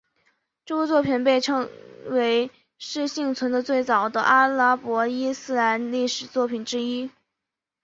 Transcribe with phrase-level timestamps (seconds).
[0.65, 1.69] 这部作品被认
[2.07, 7.11] 为是幸存的最早的阿拉伯伊斯兰历史作品之一。